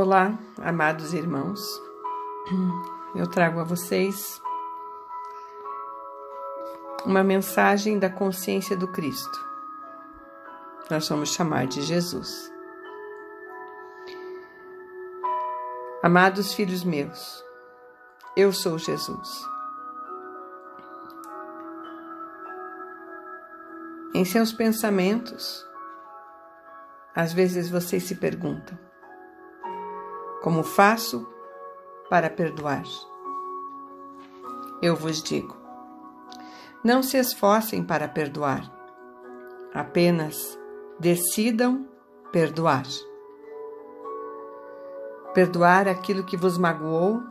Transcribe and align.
Olá, 0.00 0.38
amados 0.58 1.12
irmãos. 1.12 1.60
Eu 3.16 3.26
trago 3.26 3.58
a 3.58 3.64
vocês 3.64 4.40
uma 7.04 7.24
mensagem 7.24 7.98
da 7.98 8.08
consciência 8.08 8.76
do 8.76 8.86
Cristo. 8.92 9.44
Nós 10.88 11.08
vamos 11.08 11.34
chamar 11.34 11.66
de 11.66 11.82
Jesus. 11.82 12.48
Amados 16.00 16.54
filhos 16.54 16.84
meus, 16.84 17.44
eu 18.36 18.52
sou 18.52 18.78
Jesus. 18.78 19.44
Em 24.14 24.24
seus 24.24 24.52
pensamentos, 24.52 25.66
às 27.16 27.32
vezes 27.32 27.68
vocês 27.68 28.04
se 28.04 28.14
perguntam: 28.14 28.78
como 30.42 30.62
faço 30.62 31.26
para 32.08 32.30
perdoar? 32.30 32.84
Eu 34.80 34.94
vos 34.94 35.22
digo: 35.22 35.56
não 36.84 37.02
se 37.02 37.18
esforcem 37.18 37.82
para 37.82 38.08
perdoar, 38.08 38.70
apenas 39.74 40.58
decidam 40.98 41.88
perdoar. 42.32 42.84
Perdoar 45.34 45.88
aquilo 45.88 46.24
que 46.24 46.36
vos 46.36 46.56
magoou 46.56 47.22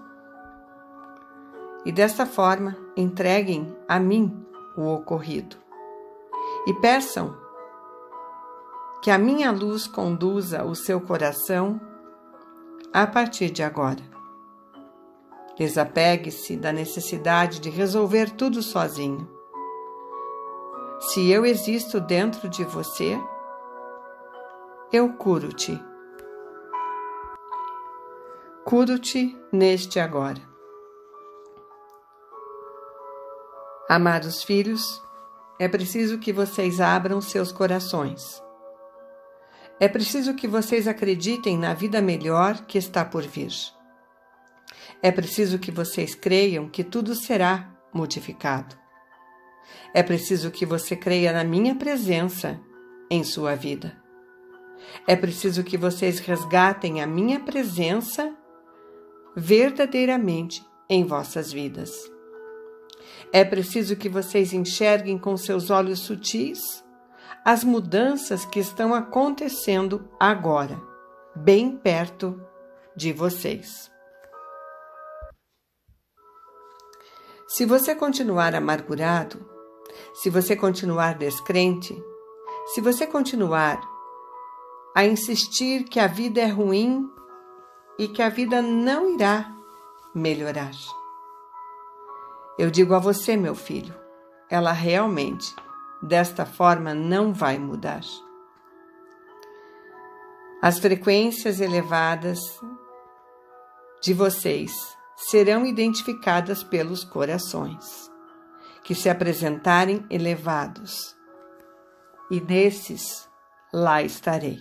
e 1.86 1.92
desta 1.92 2.26
forma 2.26 2.76
entreguem 2.96 3.76
a 3.88 4.00
mim 4.00 4.46
o 4.76 4.94
ocorrido 4.94 5.58
e 6.68 6.74
peçam 6.74 7.36
que 9.02 9.10
a 9.10 9.18
minha 9.18 9.52
luz 9.52 9.88
conduza 9.88 10.66
o 10.66 10.76
seu 10.76 11.00
coração 11.00 11.80
a 12.94 13.06
partir 13.06 13.50
de 13.50 13.62
agora. 13.62 14.02
Desapegue-se 15.58 16.56
da 16.56 16.72
necessidade 16.72 17.60
de 17.60 17.70
resolver 17.70 18.32
tudo 18.32 18.62
sozinho. 18.62 19.28
Se 21.00 21.30
eu 21.30 21.46
existo 21.46 22.00
dentro 22.00 22.50
de 22.50 22.64
você, 22.64 23.20
eu 24.92 25.14
curo-te. 25.14 25.80
Curo-te 28.64 29.38
neste 29.52 30.00
agora. 30.00 30.42
Amados 33.90 34.44
filhos, 34.44 35.02
é 35.60 35.68
preciso 35.68 36.20
que 36.20 36.34
vocês 36.34 36.82
abram 36.82 37.22
seus 37.22 37.52
corações 37.52 38.46
é 39.80 39.88
preciso 39.88 40.34
que 40.34 40.48
vocês 40.48 40.88
acreditem 40.88 41.58
na 41.58 41.74
vida 41.74 42.02
melhor 42.02 42.66
que 42.66 42.78
está 42.78 43.06
por 43.06 43.24
vir. 43.24 43.52
É 45.02 45.12
preciso 45.12 45.60
que 45.60 45.72
vocês 45.72 46.16
creiam 46.16 46.68
que 46.68 46.84
tudo 46.84 47.14
será 47.14 47.72
modificado. 47.94 48.76
É 49.94 50.02
preciso 50.02 50.50
que 50.50 50.66
você 50.66 50.96
creia 50.96 51.32
na 51.32 51.44
minha 51.44 51.76
presença 51.76 52.60
em 53.10 53.24
sua 53.24 53.56
vida. 53.56 53.96
É 55.06 55.16
preciso 55.16 55.64
que 55.64 55.78
vocês 55.78 56.20
resgatem 56.20 57.02
a 57.02 57.08
minha 57.08 57.40
presença 57.40 58.36
verdadeiramente 59.36 60.66
em 60.90 61.06
vossas 61.06 61.52
vidas. 61.52 61.92
É 63.32 63.44
preciso 63.44 63.96
que 63.96 64.10
vocês 64.10 64.54
enxerguem 64.54 65.18
com 65.18 65.38
seus 65.38 65.70
olhos 65.70 66.00
sutis 66.00 66.84
as 67.48 67.64
mudanças 67.64 68.44
que 68.44 68.60
estão 68.60 68.94
acontecendo 68.94 70.06
agora, 70.20 70.78
bem 71.34 71.78
perto 71.78 72.38
de 72.94 73.14
vocês. 73.14 73.90
Se 77.48 77.66
você 77.66 77.96
continuar 77.96 78.54
amargurado, 78.54 79.50
se 80.14 80.30
você 80.30 80.58
continuar 80.58 81.18
descrente, 81.18 81.96
se 82.74 82.82
você 82.82 83.08
continuar 83.08 83.80
a 84.94 85.06
insistir 85.06 85.86
que 85.86 86.02
a 86.02 86.08
vida 86.08 86.42
é 86.42 86.48
ruim 86.48 87.10
e 87.98 88.10
que 88.10 88.22
a 88.22 88.28
vida 88.28 88.62
não 88.62 89.16
irá 89.16 89.50
melhorar. 90.14 90.74
Eu 92.60 92.70
digo 92.70 92.94
a 92.94 93.00
você, 93.00 93.38
meu 93.38 93.56
filho, 93.56 93.96
ela 94.50 94.74
realmente 94.74 95.56
Desta 96.02 96.46
forma, 96.46 96.94
não 96.94 97.34
vai 97.34 97.58
mudar. 97.58 98.02
As 100.62 100.80
frequências 100.80 101.60
elevadas 101.60 102.40
de 104.02 104.14
vocês 104.14 104.72
serão 105.16 105.66
identificadas 105.66 106.64
pelos 106.64 107.04
corações 107.04 108.12
que 108.84 108.96
se 108.96 109.10
apresentarem 109.10 110.06
elevados, 110.10 111.16
e 112.32 112.40
nesses 112.40 113.28
lá 113.74 114.02
estarei. 114.02 114.60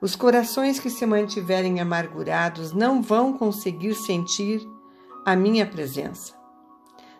Os 0.00 0.14
corações 0.14 0.78
que 0.78 0.88
se 0.88 1.04
mantiverem 1.04 1.80
amargurados 1.80 2.72
não 2.72 3.02
vão 3.02 3.36
conseguir 3.36 3.94
sentir 3.94 4.60
a 5.26 5.34
minha 5.34 5.66
presença, 5.66 6.34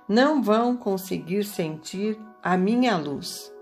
não 0.08 0.40
vão 0.42 0.76
conseguir 0.76 1.44
sentir 1.44 2.16
a 2.42 2.56
minha 2.56 2.96
luz 2.96 3.52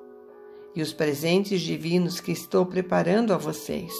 e 0.74 0.82
os 0.82 0.92
presentes 0.92 1.60
divinos 1.60 2.20
que 2.20 2.32
estou 2.32 2.64
preparando 2.66 3.32
a 3.32 3.36
vocês. 3.36 3.92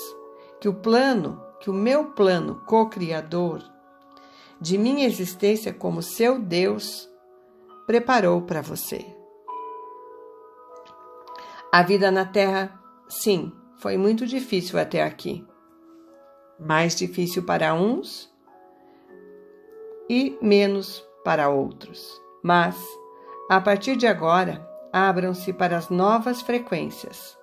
Que 0.60 0.68
o 0.68 0.74
plano, 0.74 1.42
que 1.60 1.70
o 1.70 1.74
meu 1.74 2.12
plano 2.12 2.62
co-criador 2.66 3.62
de 4.60 4.76
minha 4.76 5.06
existência 5.06 5.72
como 5.72 6.02
seu 6.02 6.38
Deus 6.38 7.08
preparou 7.86 8.42
para 8.42 8.60
você. 8.60 9.04
A 11.72 11.82
vida 11.82 12.10
na 12.10 12.24
Terra, 12.24 12.80
sim, 13.08 13.52
foi 13.76 13.96
muito 13.96 14.26
difícil 14.26 14.78
até 14.78 15.02
aqui. 15.02 15.46
Mais 16.58 16.94
difícil 16.94 17.44
para 17.44 17.74
uns 17.74 18.32
e 20.08 20.36
menos 20.42 21.04
para 21.24 21.48
outros. 21.48 22.20
Mas, 22.42 22.76
a 23.48 23.60
partir 23.60 23.96
de 23.96 24.06
agora, 24.06 24.67
abram-se 24.92 25.52
para 25.52 25.76
as 25.76 25.88
novas 25.88 26.40
frequências. 26.42 27.36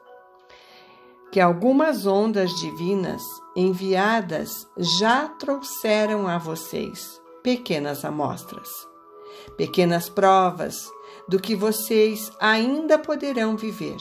Que 1.32 1.40
algumas 1.40 2.06
ondas 2.06 2.52
divinas 2.52 3.22
enviadas 3.56 4.68
já 4.78 5.28
trouxeram 5.28 6.28
a 6.28 6.38
vocês 6.38 7.22
pequenas 7.44 8.06
amostras, 8.06 8.70
pequenas 9.58 10.10
provas 10.10 10.90
do 11.28 11.40
que 11.40 11.56
vocês 11.56 12.32
ainda 12.40 12.98
poderão 12.98 13.58
viver, 13.58 13.98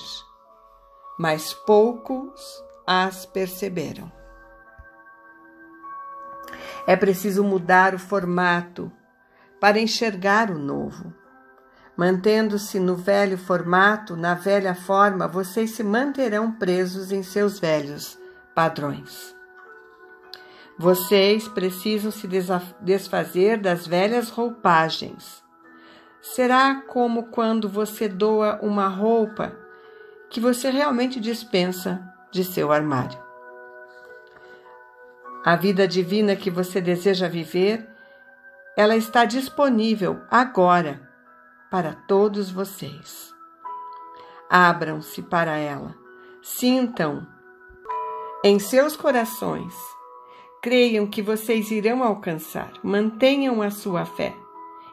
mas 1.19 1.53
poucos 1.53 2.41
as 2.87 3.27
perceberam. 3.27 4.13
É 6.87 6.97
preciso 6.97 7.43
mudar 7.43 7.95
o 7.95 7.99
formato 7.99 8.93
para 9.59 9.81
enxergar 9.81 10.51
o 10.51 10.59
novo 10.59 11.24
Mantendo-se 11.97 12.81
no 12.81 12.97
velho 12.97 13.39
formato, 13.39 14.17
na 14.17 14.35
velha 14.35 14.75
forma, 14.75 15.29
vocês 15.29 15.71
se 15.71 15.85
manterão 15.85 16.51
presos 16.51 17.13
em 17.13 17.23
seus 17.23 17.61
velhos 17.61 18.19
padrões. 18.53 19.35
Vocês 20.77 21.47
precisam 21.47 22.11
se 22.11 22.29
desfazer 22.81 23.59
das 23.59 23.87
velhas 23.87 24.29
roupagens. 24.29 25.45
Será 26.21 26.83
como 26.89 27.29
quando 27.29 27.69
você 27.69 28.09
doa 28.09 28.59
uma 28.61 28.89
roupa 28.89 29.57
que 30.29 30.41
você 30.41 30.71
realmente 30.71 31.21
dispensa 31.21 32.03
de 32.33 32.43
seu 32.43 32.73
armário. 32.73 33.23
A 35.45 35.55
vida 35.55 35.87
divina 35.87 36.35
que 36.35 36.51
você 36.51 36.81
deseja 36.81 37.29
viver, 37.29 37.89
ela 38.77 38.97
está 38.97 39.25
disponível 39.25 40.23
agora 40.29 41.14
para 41.75 41.93
todos 41.93 42.53
vocês. 42.53 43.35
Abram-se 44.49 45.21
para 45.21 45.59
ela, 45.59 45.93
sintam 46.41 47.27
em 48.45 48.61
seus 48.61 48.95
corações, 48.95 49.75
creiam 50.63 51.05
que 51.05 51.21
vocês 51.21 51.73
irão 51.73 52.05
alcançar, 52.05 52.75
mantenham 52.81 53.61
a 53.61 53.73
sua 53.73 54.07
fé 54.07 54.33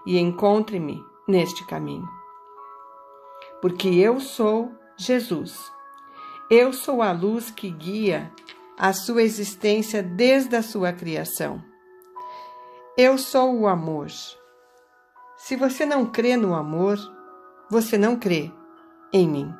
e 0.07 0.17
encontre-me 0.17 1.05
neste 1.27 1.63
caminho. 1.67 2.09
Porque 3.61 3.87
eu 3.87 4.19
sou 4.19 4.71
Jesus. 4.97 5.71
Eu 6.49 6.73
sou 6.73 7.03
a 7.03 7.11
luz 7.11 7.51
que 7.51 7.69
guia 7.69 8.31
a 8.75 8.91
sua 8.91 9.21
existência 9.21 10.01
desde 10.01 10.55
a 10.55 10.63
sua 10.63 10.91
criação. 10.91 11.63
Eu 12.97 13.19
sou 13.19 13.55
o 13.55 13.67
amor. 13.67 14.07
Se 15.43 15.55
você 15.55 15.87
não 15.87 16.05
crê 16.05 16.37
no 16.37 16.53
amor, 16.53 16.99
você 17.67 17.97
não 17.97 18.15
crê 18.15 18.51
em 19.11 19.27
mim. 19.27 19.51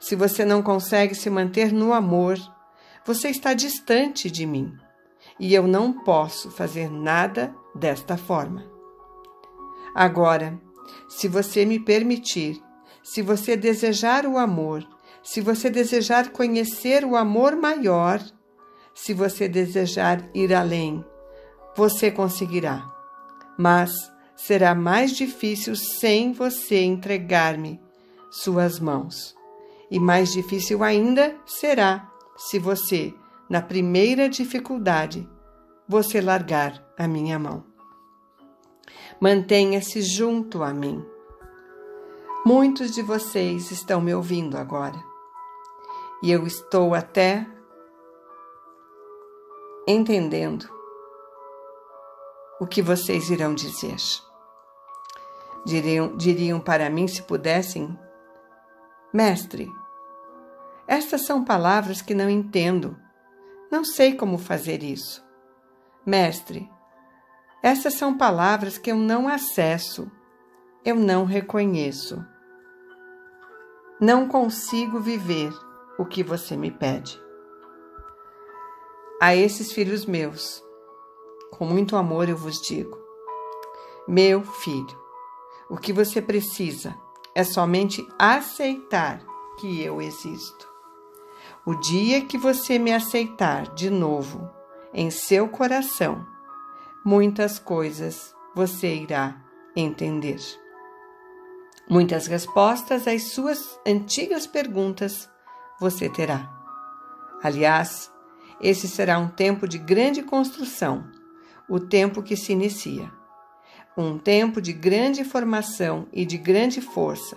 Se 0.00 0.16
você 0.16 0.44
não 0.44 0.60
consegue 0.60 1.14
se 1.14 1.30
manter 1.30 1.72
no 1.72 1.92
amor, 1.92 2.36
você 3.06 3.28
está 3.28 3.54
distante 3.54 4.28
de 4.28 4.44
mim. 4.44 4.76
e 5.38 5.54
eu 5.54 5.66
não 5.66 5.92
posso 6.04 6.50
fazer 6.50 6.90
nada 6.90 7.54
desta 7.74 8.16
forma. 8.16 8.64
Agora, 9.94 10.60
se 11.08 11.28
você 11.28 11.64
me 11.64 11.78
permitir, 11.78 12.60
se 13.04 13.22
você 13.22 13.56
desejar 13.56 14.26
o 14.26 14.36
amor, 14.36 14.86
se 15.22 15.40
você 15.40 15.70
desejar 15.70 16.30
conhecer 16.30 17.04
o 17.04 17.16
amor 17.16 17.54
maior, 17.54 18.20
se 18.92 19.14
você 19.14 19.48
desejar 19.48 20.28
ir 20.34 20.52
além, 20.52 21.04
você 21.76 22.10
conseguirá. 22.10 22.84
Mas 23.56 24.11
será 24.46 24.74
mais 24.74 25.12
difícil 25.12 25.76
sem 25.76 26.32
você 26.32 26.82
entregar-me 26.82 27.80
suas 28.30 28.80
mãos. 28.80 29.36
E 29.88 30.00
mais 30.00 30.32
difícil 30.32 30.82
ainda 30.82 31.36
será 31.46 32.10
se 32.36 32.58
você, 32.58 33.14
na 33.48 33.62
primeira 33.62 34.28
dificuldade, 34.28 35.28
você 35.86 36.20
largar 36.20 36.84
a 36.98 37.06
minha 37.06 37.38
mão. 37.38 37.64
Mantenha-se 39.20 40.02
junto 40.02 40.64
a 40.64 40.72
mim. 40.74 41.04
Muitos 42.44 42.90
de 42.90 43.02
vocês 43.02 43.70
estão 43.70 44.00
me 44.00 44.12
ouvindo 44.12 44.56
agora. 44.56 45.00
E 46.20 46.32
eu 46.32 46.44
estou 46.46 46.94
até 46.94 47.46
entendendo 49.86 50.68
o 52.60 52.66
que 52.66 52.82
vocês 52.82 53.30
irão 53.30 53.54
dizer. 53.54 53.96
Diriam, 55.64 56.16
diriam 56.16 56.60
para 56.60 56.90
mim, 56.90 57.06
se 57.06 57.22
pudessem, 57.22 57.96
Mestre, 59.12 59.70
estas 60.86 61.26
são 61.26 61.44
palavras 61.44 62.00
que 62.00 62.14
não 62.14 62.30
entendo. 62.30 62.96
Não 63.70 63.84
sei 63.84 64.14
como 64.14 64.38
fazer 64.38 64.82
isso. 64.82 65.22
Mestre, 66.04 66.68
essas 67.62 67.94
são 67.94 68.16
palavras 68.16 68.78
que 68.78 68.90
eu 68.90 68.96
não 68.96 69.28
acesso, 69.28 70.10
eu 70.84 70.96
não 70.96 71.24
reconheço. 71.24 72.24
Não 74.00 74.26
consigo 74.26 74.98
viver 74.98 75.52
o 75.98 76.04
que 76.04 76.22
você 76.22 76.56
me 76.56 76.70
pede. 76.70 77.20
A 79.20 79.36
esses 79.36 79.72
filhos 79.72 80.04
meus, 80.04 80.62
com 81.52 81.64
muito 81.66 81.96
amor 81.96 82.28
eu 82.28 82.36
vos 82.36 82.60
digo: 82.62 82.98
Meu 84.08 84.42
filho, 84.42 85.01
o 85.72 85.78
que 85.78 85.90
você 85.90 86.20
precisa 86.20 86.94
é 87.34 87.42
somente 87.42 88.06
aceitar 88.18 89.24
que 89.58 89.80
eu 89.80 90.02
existo. 90.02 90.68
O 91.64 91.74
dia 91.76 92.26
que 92.26 92.36
você 92.36 92.78
me 92.78 92.92
aceitar 92.92 93.72
de 93.72 93.88
novo 93.88 94.50
em 94.92 95.10
seu 95.10 95.48
coração, 95.48 96.26
muitas 97.02 97.58
coisas 97.58 98.34
você 98.54 98.94
irá 98.94 99.42
entender. 99.74 100.36
Muitas 101.88 102.26
respostas 102.26 103.08
às 103.08 103.32
suas 103.32 103.80
antigas 103.86 104.46
perguntas 104.46 105.26
você 105.80 106.06
terá. 106.10 106.52
Aliás, 107.42 108.12
esse 108.60 108.86
será 108.86 109.18
um 109.18 109.28
tempo 109.28 109.66
de 109.66 109.78
grande 109.78 110.22
construção, 110.22 111.10
o 111.66 111.80
tempo 111.80 112.22
que 112.22 112.36
se 112.36 112.52
inicia. 112.52 113.21
Um 113.96 114.18
tempo 114.18 114.60
de 114.60 114.72
grande 114.72 115.22
formação 115.22 116.06
e 116.12 116.24
de 116.24 116.38
grande 116.38 116.80
força, 116.80 117.36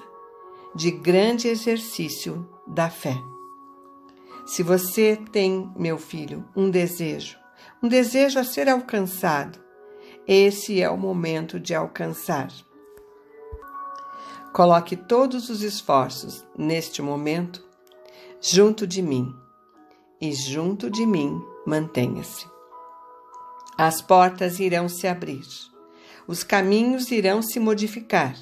de 0.74 0.90
grande 0.90 1.50
exercício 1.50 2.50
da 2.66 2.90
fé. 2.90 3.18
Se 4.46 4.64
você 4.64 5.20
tem, 5.32 5.70
meu 5.76 5.98
filho, 5.98 6.46
um 6.56 6.70
desejo, 6.70 7.38
um 7.84 7.90
desejo 7.90 8.40
a 8.40 8.44
ser 8.44 8.70
alcançado, 8.70 9.60
esse 10.28 10.82
é 10.82 10.90
o 10.90 10.98
momento 10.98 11.60
de 11.60 11.76
alcançar. 11.76 12.50
Coloque 14.54 14.96
todos 14.96 15.50
os 15.50 15.62
esforços 15.62 16.46
neste 16.58 17.02
momento 17.02 17.62
junto 18.40 18.88
de 18.88 19.02
mim 19.02 19.36
e 20.22 20.32
junto 20.32 20.90
de 20.90 21.06
mim 21.06 21.42
mantenha-se. 21.66 22.48
As 23.78 24.02
portas 24.02 24.60
irão 24.60 24.88
se 24.88 25.06
abrir, 25.08 25.44
os 26.28 26.44
caminhos 26.44 27.12
irão 27.12 27.42
se 27.42 27.60
modificar, 27.60 28.36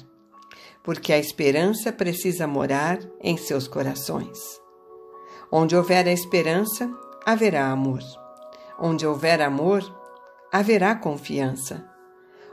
porque 0.82 1.12
a 1.12 1.18
esperança 1.18 1.92
precisa 1.92 2.46
morar 2.46 2.98
em 3.20 3.36
seus 3.36 3.68
corações. 3.68 4.38
Onde 5.50 5.76
houver 5.76 6.06
a 6.06 6.12
esperança, 6.12 6.90
haverá 7.24 7.70
amor. 7.70 8.00
Onde 8.78 9.06
houver 9.06 9.40
amor, 9.40 9.82
haverá 10.52 10.94
confiança. 10.94 11.88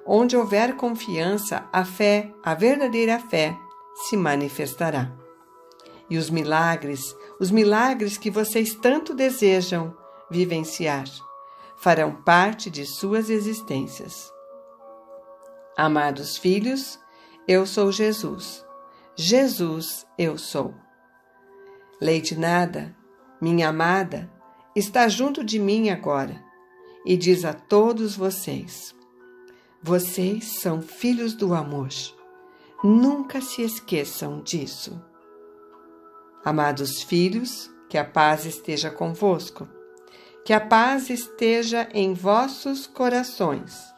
Onde 0.06 0.36
houver 0.36 0.75
confiança, 0.75 1.68
a 1.72 1.86
fé, 1.86 2.31
a 2.44 2.54
verdadeira 2.54 3.19
fé, 3.19 3.57
se 4.07 4.18
manifestará. 4.18 5.12
E 6.10 6.18
os 6.18 6.30
milagres, 6.30 7.16
os 7.39 7.51
milagres 7.51 8.18
que 8.18 8.30
vocês 8.30 8.75
tanto 8.75 9.13
desejam 9.13 9.95
vivenciar, 10.30 11.06
farão 11.75 12.12
parte 12.12 12.69
de 12.69 12.86
suas 12.86 13.30
existências. 13.30 14.31
Amados 15.77 16.38
filhos, 16.38 17.00
eu 17.47 17.65
sou 17.65 17.91
Jesus. 17.91 18.65
Jesus 19.15 20.06
eu 20.18 20.38
sou. 20.38 20.73
Leite 22.01 22.35
Nada, 22.35 22.95
minha 23.39 23.69
amada, 23.69 24.29
está 24.75 25.07
junto 25.07 25.44
de 25.44 25.59
mim 25.59 25.89
agora 25.89 26.44
e 27.06 27.15
diz 27.15 27.45
a 27.45 27.53
todos 27.53 28.15
vocês: 28.15 28.95
vocês 29.81 30.59
são 30.59 30.81
filhos 30.81 31.33
do 31.33 31.53
amor. 31.53 31.89
Nunca 32.83 33.41
se 33.41 33.62
esqueçam 33.62 34.41
disso. 34.41 35.00
Amados 36.44 37.01
filhos, 37.01 37.69
que 37.88 37.97
a 37.97 38.06
paz 38.06 38.45
esteja 38.45 38.89
convosco, 38.89 39.68
que 40.45 40.53
a 40.53 40.59
paz 40.59 41.09
esteja 41.09 41.88
em 41.94 42.13
vossos 42.13 42.88
corações, 42.88 43.91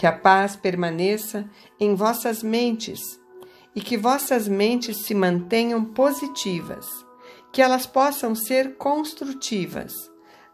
que 0.00 0.06
a 0.06 0.12
paz 0.12 0.56
permaneça 0.56 1.44
em 1.78 1.94
vossas 1.94 2.42
mentes 2.42 3.20
e 3.76 3.82
que 3.82 3.98
vossas 3.98 4.48
mentes 4.48 5.04
se 5.04 5.14
mantenham 5.14 5.84
positivas, 5.84 6.86
que 7.52 7.60
elas 7.60 7.84
possam 7.84 8.34
ser 8.34 8.78
construtivas, 8.78 9.92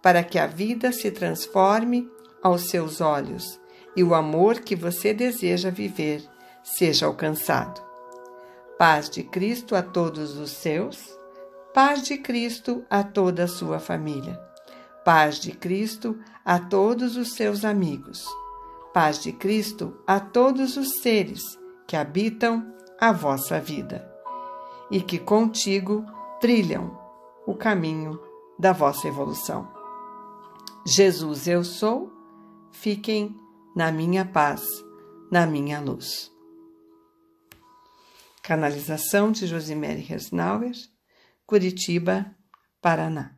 para 0.02 0.24
que 0.24 0.36
a 0.36 0.48
vida 0.48 0.90
se 0.90 1.12
transforme 1.12 2.10
aos 2.42 2.62
seus 2.62 3.00
olhos 3.00 3.60
e 3.94 4.02
o 4.02 4.16
amor 4.16 4.62
que 4.62 4.74
você 4.74 5.14
deseja 5.14 5.70
viver 5.70 6.28
seja 6.64 7.06
alcançado. 7.06 7.80
Paz 8.76 9.08
de 9.08 9.22
Cristo 9.22 9.76
a 9.76 9.82
todos 9.82 10.36
os 10.36 10.50
seus, 10.50 10.98
paz 11.72 12.02
de 12.02 12.18
Cristo 12.18 12.84
a 12.90 13.04
toda 13.04 13.44
a 13.44 13.48
sua 13.48 13.78
família, 13.78 14.40
paz 15.04 15.38
de 15.38 15.52
Cristo 15.52 16.18
a 16.44 16.58
todos 16.58 17.16
os 17.16 17.34
seus 17.34 17.64
amigos, 17.64 18.26
paz 18.96 19.22
de 19.22 19.30
Cristo 19.30 20.02
a 20.06 20.18
todos 20.18 20.78
os 20.78 21.00
seres 21.02 21.42
que 21.86 21.94
habitam 21.94 22.74
a 22.98 23.12
vossa 23.12 23.60
vida 23.60 24.10
e 24.90 25.02
que 25.02 25.18
contigo 25.18 26.02
trilham 26.40 26.98
o 27.46 27.54
caminho 27.54 28.18
da 28.58 28.72
vossa 28.72 29.06
evolução. 29.06 29.70
Jesus, 30.86 31.46
eu 31.46 31.62
sou, 31.62 32.10
fiquem 32.72 33.36
na 33.76 33.92
minha 33.92 34.24
paz, 34.24 34.66
na 35.30 35.46
minha 35.46 35.78
luz. 35.78 36.32
Canalização 38.42 39.30
de 39.30 39.46
Josimere 39.46 40.00
Resnauer, 40.00 40.72
Curitiba, 41.44 42.34
Paraná. 42.80 43.35